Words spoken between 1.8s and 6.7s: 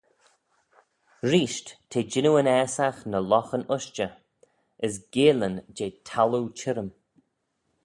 t'eh jannoo yn aasagh ny loghan ushtey: as geillyn jeh thalloo